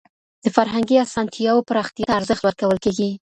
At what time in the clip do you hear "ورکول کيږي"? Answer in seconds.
2.45-3.09